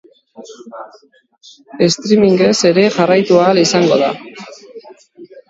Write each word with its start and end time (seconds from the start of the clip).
Streamingez 1.97 2.57
ere 2.71 2.87
jarraitu 2.97 3.39
ahal 3.43 3.63
izango 3.67 4.01
da. 4.05 4.11